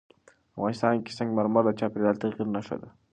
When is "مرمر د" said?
1.37-1.69